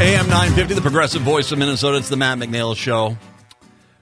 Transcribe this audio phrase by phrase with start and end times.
[0.00, 1.96] AM 950, the progressive voice of Minnesota.
[1.96, 3.16] It's the Matt McNeil Show.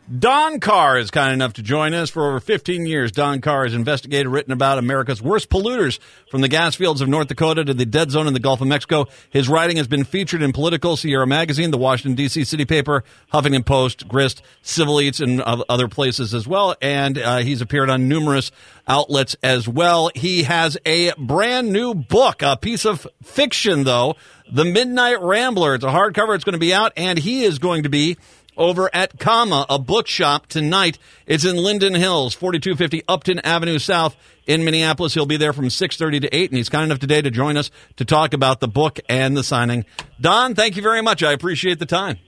[0.07, 2.11] Don Carr is kind enough to join us.
[2.11, 5.99] For over 15 years, Don Carr has investigated, written about America's worst polluters
[6.31, 8.69] from the gas fields of North Dakota to the dead zone in the Gulf of
[8.69, 9.07] Mexico.
[9.31, 12.45] His writing has been featured in Politico, Sierra Magazine, the Washington, D.C.
[12.45, 13.03] City Paper,
[13.33, 16.77] Huffington Post, Grist, Civil Eats, and other places as well.
[16.81, 18.53] And uh, he's appeared on numerous
[18.87, 20.13] outlets as well.
[20.15, 24.15] He has a brand new book, a piece of fiction, though,
[24.53, 25.75] The Midnight Rambler.
[25.75, 26.37] It's a hardcover.
[26.37, 28.17] It's going to be out, and he is going to be
[28.57, 30.99] over at Comma, a bookshop tonight.
[31.27, 35.15] It's in Linden Hills, 4250 Upton Avenue South in Minneapolis.
[35.15, 37.71] He'll be there from 6:30 to 8 and he's kind enough today to join us
[37.97, 39.85] to talk about the book and the signing.
[40.21, 41.23] Don, thank you very much.
[41.23, 42.19] I appreciate the time.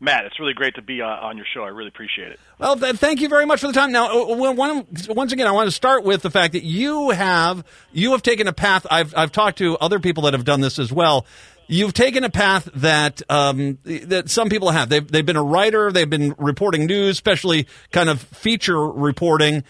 [0.00, 1.64] Matt, it's really great to be uh, on your show.
[1.64, 2.38] I really appreciate it.
[2.58, 3.90] Well, th- thank you very much for the time.
[3.90, 7.64] Now, uh, one, once again, I want to start with the fact that you have
[7.92, 8.86] you have taken a path.
[8.90, 11.26] I've I've talked to other people that have done this as well
[11.70, 14.88] You've taken a path that um, that some people have.
[14.88, 15.92] They've they've been a writer.
[15.92, 19.64] They've been reporting news, especially kind of feature reporting.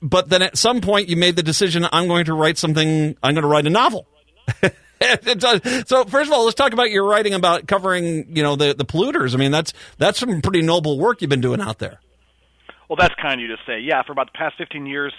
[0.00, 3.16] But then at some point, you made the decision: I'm going to write something.
[3.22, 4.06] I'm going to write a novel.
[5.86, 8.84] so first of all, let's talk about your writing about covering, you know, the the
[8.84, 9.34] polluters.
[9.34, 12.00] I mean, that's that's some pretty noble work you've been doing out there.
[12.88, 13.80] Well, that's kind of you to say.
[13.80, 15.12] Yeah, for about the past 15 years,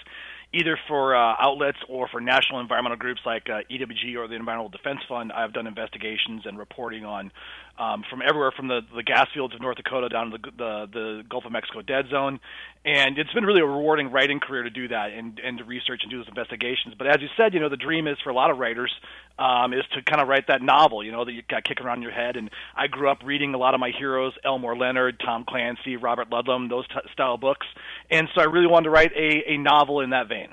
[0.54, 4.68] either for uh, outlets or for national environmental groups like uh, EWG or the Environmental
[4.68, 7.32] Defense Fund, I've done investigations and reporting on
[7.78, 10.86] um, from everywhere from the, the gas fields of North Dakota down to the, the,
[10.92, 12.38] the Gulf of Mexico dead zone.
[12.84, 16.00] And it's been really a rewarding writing career to do that and, and to research
[16.02, 16.94] and do those investigations.
[16.96, 18.92] But as you said, you know, the dream is for a lot of writers
[19.38, 22.02] um, is to kind of write that novel, you know, that you got kicking around
[22.02, 22.36] your head.
[22.36, 26.30] And I grew up reading a lot of my heroes, Elmore Leonard, Tom Clancy, Robert
[26.30, 27.66] Ludlum, those t- style books.
[28.10, 30.48] And so I really wanted to write a, a novel in that vein.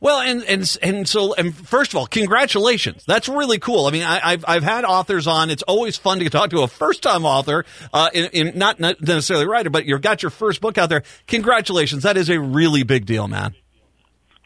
[0.00, 3.04] Well, and and and so, and first of all, congratulations.
[3.06, 3.86] That's really cool.
[3.86, 5.50] I mean, I, have I've had authors on.
[5.50, 9.00] It's always fun to talk to a first time author, uh, in, in not, not
[9.00, 11.02] necessarily writer, but you've got your first book out there.
[11.26, 12.04] Congratulations.
[12.04, 13.54] That is a really big deal, man.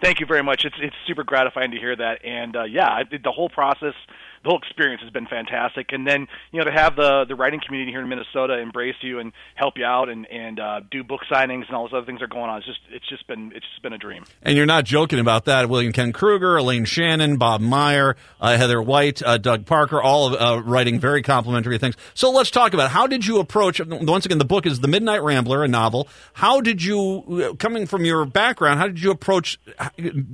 [0.03, 0.65] Thank you very much.
[0.65, 3.95] It's it's super gratifying to hear that, and uh, yeah, the whole process
[4.43, 5.93] the whole experience has been fantastic.
[5.93, 9.19] And then you know to have the the writing community here in Minnesota embrace you
[9.19, 12.21] and help you out and and uh, do book signings and all those other things
[12.21, 12.59] that are going on.
[12.59, 14.25] It's just it's just been it's just been a dream.
[14.43, 15.69] And you're not joking about that.
[15.69, 20.41] William Kent Krueger, Elaine Shannon, Bob Meyer, uh, Heather White, uh, Doug Parker, all of,
[20.41, 21.97] uh, writing very complimentary things.
[22.15, 23.81] So let's talk about how did you approach.
[23.87, 26.09] Once again, the book is The Midnight Rambler, a novel.
[26.33, 29.59] How did you, coming from your background, how did you approach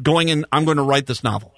[0.02, 0.44] going in?
[0.52, 1.52] I'm going to write this novel.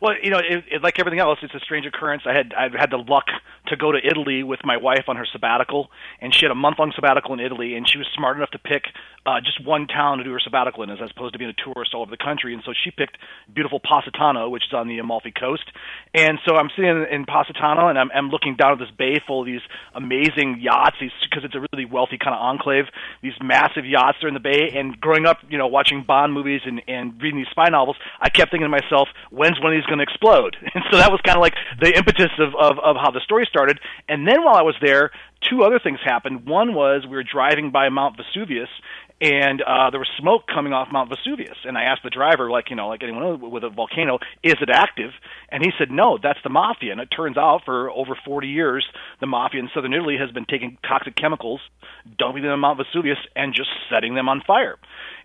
[0.00, 2.22] Well, you know, it, it, like everything else, it's a strange occurrence.
[2.24, 3.26] I had I've had the luck
[3.68, 5.90] to go to Italy with my wife on her sabbatical,
[6.20, 8.58] and she had a month long sabbatical in Italy, and she was smart enough to
[8.58, 8.84] pick
[9.26, 11.92] uh, just one town to do her sabbatical in, as opposed to being a tourist
[11.94, 12.54] all over the country.
[12.54, 13.18] And so she picked
[13.52, 15.70] beautiful Positano, which is on the Amalfi Coast.
[16.14, 19.20] And so I'm sitting in, in Positano, and I'm, I'm looking down at this bay
[19.26, 19.60] full of these
[19.94, 22.84] amazing yachts, because it's a really wealthy kind of enclave.
[23.22, 24.72] These massive yachts are in the bay.
[24.74, 28.30] And growing up, you know, watching Bond movies and, and reading these spy novels, I
[28.30, 30.56] kept thinking to myself, when's one of these going to explode?
[30.72, 33.46] And so that was kind of like the impetus of, of, of how the story
[33.50, 33.78] started.
[34.08, 35.10] And then while I was there,
[35.48, 36.46] two other things happened.
[36.46, 38.68] One was we were driving by Mount Vesuvius,
[39.20, 41.56] and uh, there was smoke coming off Mount Vesuvius.
[41.64, 44.70] And I asked the driver, like you know, like anyone with a volcano, is it
[44.72, 45.10] active?
[45.50, 46.92] And he said, no, that's the mafia.
[46.92, 48.86] And it turns out, for over 40 years,
[49.20, 51.60] the mafia in southern Italy has been taking toxic chemicals,
[52.18, 54.78] dumping them on Mount Vesuvius, and just setting them on fire.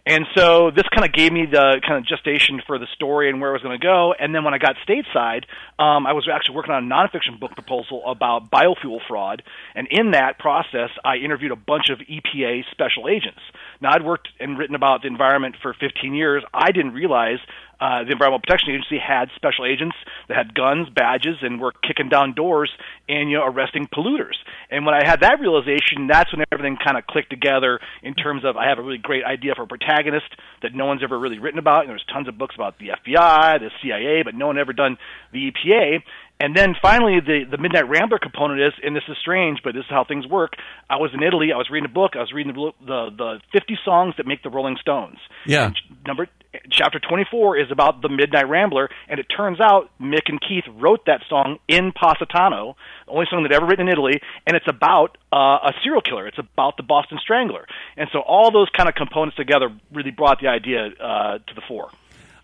[0.08, 3.42] And so this kind of gave me the kind of gestation for the story and
[3.42, 4.14] where I was going to go.
[4.14, 5.46] And then when I got stateside,
[5.80, 9.42] um, I was actually working on a nonfiction book proposal about biofuel fraud.
[9.74, 13.42] And in that process, I interviewed a bunch of EPA special agents.
[13.82, 16.44] Now, I'd worked and written about the environment for 15 years.
[16.54, 17.40] I didn't realize
[17.80, 19.96] uh, the Environmental Protection Agency had special agents
[20.28, 22.72] that had guns, badges, and were kicking down doors
[23.08, 24.36] and you know arresting polluters.
[24.72, 28.44] And when I had that realization, that's when everything kind of clicked together in terms
[28.46, 30.28] of I have a really great idea for a protagonist
[30.62, 31.82] that no one's ever really written about.
[31.82, 34.98] And there's tons of books about the FBI, the CIA, but no one ever done
[35.32, 36.02] the EPA.
[36.40, 39.86] And then finally, the the Midnight Rambler component is, and this is strange, but this
[39.86, 40.54] is how things work.
[40.90, 41.54] I was in Italy.
[41.54, 42.12] I was reading a book.
[42.16, 45.18] I was reading the the, the 50 songs that make the Rolling Stones.
[45.46, 45.68] Yeah.
[45.68, 46.28] And number
[46.70, 51.06] chapter 24 is about the Midnight Rambler, and it turns out Mick and Keith wrote
[51.06, 55.18] that song in Positano, the only song they'd ever written in Italy, and it's about
[55.32, 56.28] uh, a serial killer.
[56.28, 57.66] It's about the Boston Strangler,
[57.96, 61.62] and so all those kind of components together really brought the idea uh, to the
[61.68, 61.90] fore.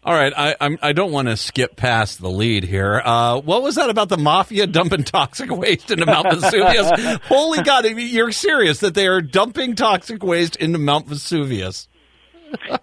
[0.04, 3.00] All right, I I'm, I do not want to skip past the lead here.
[3.06, 7.20] Uh, what was that about the mafia dumping toxic waste into Mount Vesuvius?
[7.26, 11.88] Holy God, you're serious that they are dumping toxic waste into Mount Vesuvius?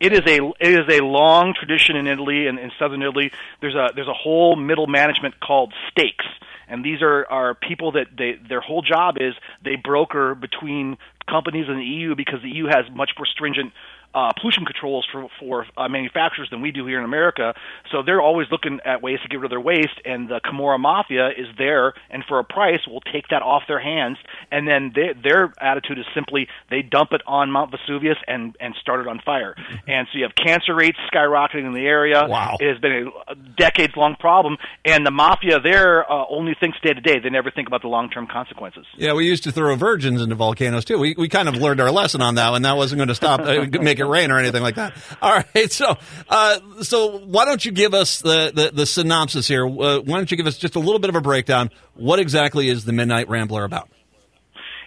[0.00, 3.32] it is a it is a long tradition in Italy and in southern Italy.
[3.61, 6.25] There's a there's a whole middle management called stakes
[6.69, 9.35] and these are are people that they their whole job is
[9.65, 10.99] they broker between
[11.29, 13.73] companies in the EU because the EU has much more stringent
[14.19, 17.55] uh, pollution controls for for uh, manufacturers than we do here in America.
[17.93, 20.79] So they're always looking at ways to get rid of their waste, and the Camorra
[20.79, 24.19] Mafia is there, and for a price, will take that off their hands.
[24.50, 28.75] And then they, their attitude is simply they dump it on Mount Vesuvius and and
[28.81, 29.55] start it on fire.
[29.88, 32.26] And so you have cancer rates skyrocketing in the area.
[32.29, 32.56] Wow.
[32.61, 36.93] It has been a decades long problem, and the mafia there uh, only thinks day
[36.93, 37.20] to day.
[37.20, 38.85] They never think about the long term consequences.
[38.97, 40.99] Yeah, we used to throw virgins into volcanoes too.
[40.99, 43.41] We we kind of learned our lesson on that, and that wasn't going to stop
[43.41, 44.94] uh, make it rain or anything like that.
[45.22, 45.96] All right, so
[46.28, 49.66] uh, so why don't you give us the the, the synopsis here?
[49.66, 51.70] Uh, why don't you give us just a little bit of a breakdown?
[51.94, 53.88] What exactly is the Midnight Rambler about?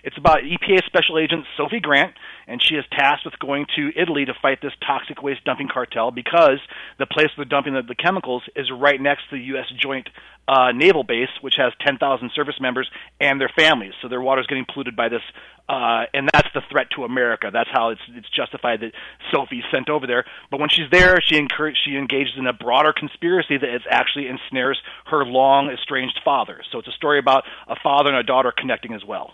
[0.04, 2.14] It's about EPA Special Agent Sophie Grant,
[2.48, 6.12] and she is tasked with going to Italy to fight this toxic waste dumping cartel
[6.12, 6.60] because
[6.98, 9.68] the place they're dumping the, the chemicals is right next to the U.S.
[9.78, 10.10] Joint
[10.48, 12.90] uh, Naval Base, which has 10,000 service members
[13.20, 13.94] and their families.
[14.02, 15.22] So their water's getting polluted by this,
[15.70, 17.52] uh, and that's the threat to America.
[17.54, 18.94] That's how it's, it's justified that
[19.32, 20.26] Sophie's sent over there.
[20.50, 24.28] But when she's there, she encourage, she engages in a broader conspiracy that is actually
[24.28, 26.62] ensnares her long estranged father.
[26.72, 29.34] So it's a story about a father and a daughter connecting as well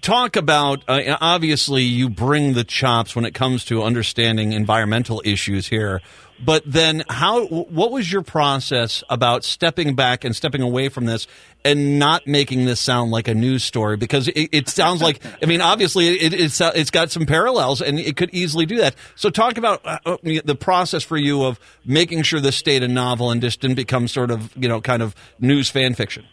[0.00, 5.68] talk about uh, obviously you bring the chops when it comes to understanding environmental issues
[5.68, 6.00] here
[6.44, 11.28] but then how what was your process about stepping back and stepping away from this
[11.64, 13.96] and not making this sound like a news story?
[13.96, 17.98] Because it, it sounds like i mean obviously it, it's it's got some parallels and
[18.00, 18.96] it could easily do that.
[19.14, 22.88] So talk about uh, uh the process for you of making sure this stayed a
[22.88, 26.24] novel and just didn't become sort of you know kind of news fan fiction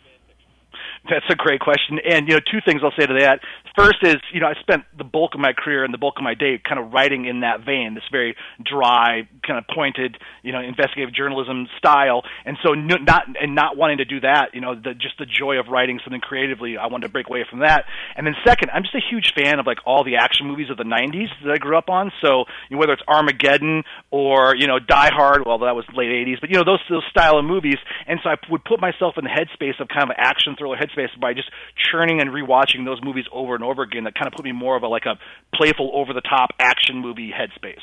[1.09, 2.00] that's a great question.
[2.00, 3.39] And, you know, two things I'll say to that.
[3.75, 6.23] First is, you know, I spent the bulk of my career and the bulk of
[6.23, 10.51] my day kind of writing in that vein, this very dry, kind of pointed, you
[10.51, 12.23] know, investigative journalism style.
[12.45, 15.59] And so not, and not wanting to do that, you know, the, just the joy
[15.59, 17.85] of writing something creatively, I wanted to break away from that.
[18.15, 20.77] And then second, I'm just a huge fan of like all the action movies of
[20.77, 22.11] the 90s that I grew up on.
[22.21, 26.11] So, you know, whether it's Armageddon or, you know, Die Hard, well, that was late
[26.11, 27.77] 80s, but, you know, those, those style of movies.
[28.07, 30.98] And so I would put myself in the headspace of kind of action thriller headspace
[31.19, 31.49] by just
[31.91, 34.03] churning and rewatching those movies over and over again.
[34.03, 35.17] That kind of put me more of a like a
[35.55, 37.79] playful, over the top action movie headspace.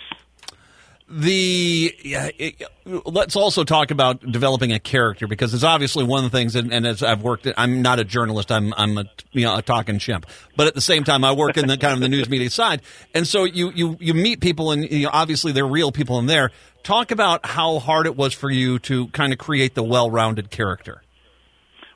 [1.09, 6.33] The yeah, it, let's also talk about developing a character because it's obviously one of
[6.33, 6.57] the things.
[6.57, 8.51] And, and as I've worked, I'm not a journalist.
[8.51, 10.27] I'm I'm a you know a talking chimp.
[10.57, 12.83] But at the same time, I work in the kind of the news media side,
[13.15, 16.27] and so you you you meet people, and you know, obviously they're real people in
[16.27, 16.51] there.
[16.83, 21.03] Talk about how hard it was for you to kind of create the well-rounded character.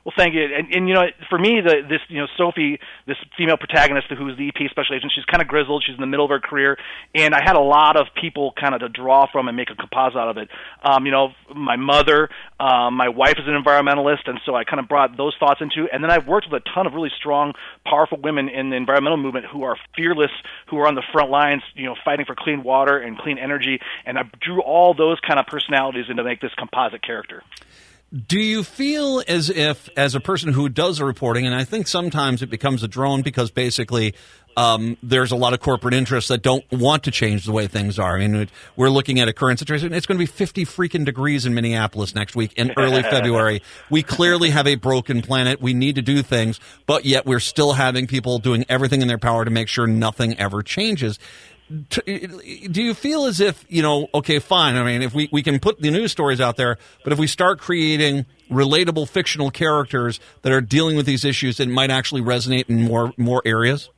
[0.03, 0.43] Well, thank you.
[0.43, 4.35] And, and you know, for me, the, this you know Sophie, this female protagonist who's
[4.35, 5.83] the EP special agent, she's kind of grizzled.
[5.85, 6.77] She's in the middle of her career,
[7.13, 9.75] and I had a lot of people kind of to draw from and make a
[9.75, 10.49] composite out of it.
[10.83, 14.79] Um, you know, my mother, um, my wife is an environmentalist, and so I kind
[14.79, 15.87] of brought those thoughts into.
[15.93, 17.53] And then I've worked with a ton of really strong,
[17.85, 20.31] powerful women in the environmental movement who are fearless,
[20.67, 23.79] who are on the front lines, you know, fighting for clean water and clean energy.
[24.05, 27.43] And I drew all those kind of personalities into make this composite character.
[28.13, 31.87] Do you feel as if, as a person who does the reporting, and I think
[31.87, 34.15] sometimes it becomes a drone because basically
[34.57, 37.97] um, there's a lot of corporate interests that don't want to change the way things
[37.97, 38.17] are.
[38.17, 39.93] I mean, we're looking at a current situation.
[39.93, 43.61] It's going to be 50 freaking degrees in Minneapolis next week in early February.
[43.89, 45.61] We clearly have a broken planet.
[45.61, 49.19] We need to do things, but yet we're still having people doing everything in their
[49.19, 51.17] power to make sure nothing ever changes
[51.71, 55.59] do you feel as if you know okay fine i mean if we, we can
[55.59, 60.51] put the news stories out there but if we start creating relatable fictional characters that
[60.51, 63.89] are dealing with these issues it might actually resonate in more more areas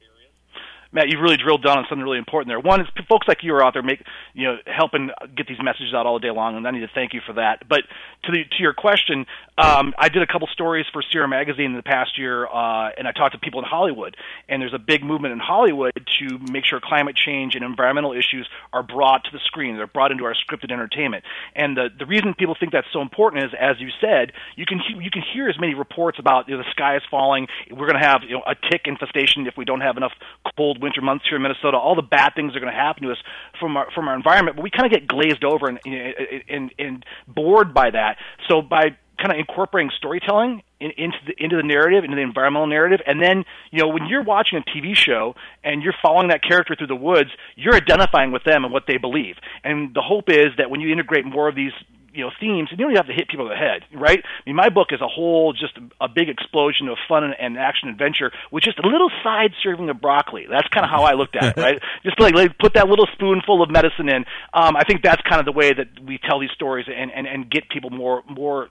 [0.94, 2.60] Matt, you've really drilled down on something really important there.
[2.60, 4.03] One is folks like you are out there make
[4.36, 7.13] you know helping get these messages out all day long, and I need to thank
[7.13, 7.68] you for that.
[7.68, 7.82] But
[8.25, 9.25] to the to your question,
[9.58, 13.08] um, I did a couple stories for Sierra Magazine in the past year, uh, and
[13.08, 14.18] I talked to people in Hollywood.
[14.50, 18.48] And there's a big movement in Hollywood to make sure climate change and environmental issues
[18.72, 19.78] are brought to the screen.
[19.78, 21.24] They're brought into our scripted entertainment.
[21.56, 24.82] And the the reason people think that's so important is, as you said, you can
[25.00, 27.48] you can hear as many reports about you know, the sky is falling.
[27.70, 30.14] We're going to have you know a tick infestation if we don't have enough
[30.58, 33.12] cold winter months here in Minnesota, all the bad things are going to happen to
[33.12, 33.18] us
[33.60, 34.56] from our from our environment.
[34.56, 38.18] But we kind of get glazed over and and and bored by that.
[38.48, 42.68] So by kind of incorporating storytelling in, into the into the narrative, into the environmental
[42.68, 46.44] narrative, and then you know when you're watching a TV show and you're following that
[46.44, 49.36] character through the woods, you're identifying with them and what they believe.
[49.63, 51.72] And the hope is that when you integrate more of these
[52.13, 54.20] you know themes, and you don't have to hit people in the head, right?
[54.24, 57.58] I mean, my book is a whole just a, big explosion of fun and, and
[57.58, 60.46] action adventure with just a little side serving of broccoli.
[60.48, 61.82] That's kind of how I looked at it, right?
[62.03, 64.25] just like, like put that little spoonful of medicine in.
[64.53, 67.25] Um, I think that's kind of the way that we tell these stories and, and,
[67.25, 68.70] and get people more more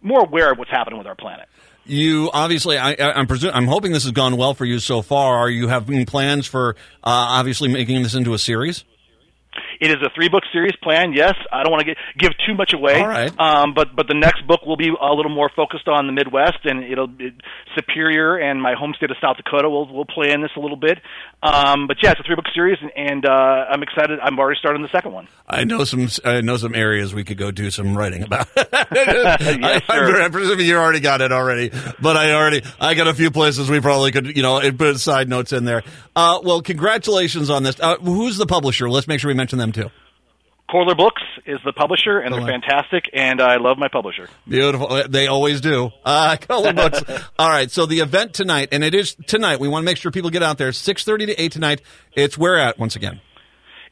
[0.00, 1.46] more aware of what's happening with our planet.
[1.84, 5.36] You obviously, I, I'm presu- I'm hoping this has gone well for you so far.
[5.36, 6.70] Are you having plans for
[7.04, 8.84] uh, obviously making this into a series?
[9.80, 11.12] It is a three book series plan.
[11.12, 13.00] Yes, I don't want to give too much away.
[13.00, 13.32] All right.
[13.38, 16.64] Um, but but the next book will be a little more focused on the Midwest,
[16.64, 17.34] and it'll it,
[17.74, 20.76] Superior and my home state of South Dakota will will play in this a little
[20.76, 20.98] bit.
[21.42, 24.18] Um, but yeah, it's a three book series, and, and uh, I'm excited.
[24.22, 25.28] I'm already starting the second one.
[25.46, 26.08] I know some.
[26.24, 28.48] I know some areas we could go do some writing about.
[28.56, 30.22] yes, sir.
[30.22, 33.30] I, I presume you already got it already, but I already I got a few
[33.30, 35.82] places we probably could you know put side notes in there.
[36.14, 37.78] Uh, well, congratulations on this.
[37.78, 38.88] Uh, who's the publisher?
[38.88, 39.90] Let's make sure we mention them too.
[40.68, 44.28] Koehler Books is the publisher, and they're fantastic, and I love my publisher.
[44.48, 45.04] Beautiful.
[45.08, 45.90] They always do.
[46.04, 47.02] Uh, Koehler Books.
[47.38, 47.70] All right.
[47.70, 49.60] So the event tonight, and it is tonight.
[49.60, 50.72] We want to make sure people get out there.
[50.72, 51.82] Six thirty to eight tonight.
[52.14, 53.20] It's where at once again.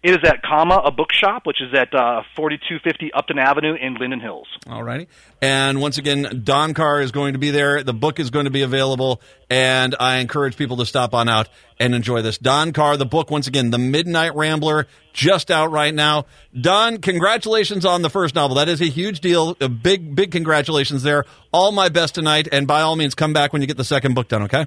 [0.05, 4.21] It is at Comma, a bookshop, which is at uh, 4250 Upton Avenue in Linden
[4.21, 4.47] Hills.
[4.69, 5.09] All righty.
[5.41, 7.83] And once again, Don Carr is going to be there.
[7.83, 11.49] The book is going to be available, and I encourage people to stop on out
[11.81, 12.37] and enjoy this.
[12.37, 16.27] Don Carr, the book, once again, The Midnight Rambler, just out right now.
[16.53, 18.57] Don, congratulations on the first novel.
[18.57, 19.57] That is a huge deal.
[19.63, 21.25] A big, big congratulations there.
[21.51, 24.15] All my best tonight, and by all means, come back when you get the second
[24.15, 24.67] book done, okay?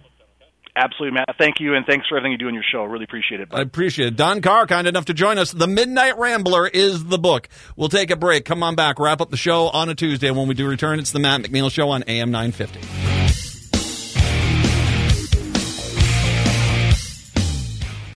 [0.78, 1.36] Absolutely, Matt.
[1.40, 2.84] Thank you, and thanks for everything you do in your show.
[2.84, 3.50] Really appreciate it.
[3.52, 4.16] I appreciate it.
[4.16, 5.52] Don Carr, kind enough to join us.
[5.52, 7.50] The Midnight Rambler is the book.
[7.76, 8.46] We'll take a break.
[8.46, 10.30] Come on back, wrap up the show on a Tuesday.
[10.30, 13.17] When we do return, it's the Matt McNeil Show on AM 950.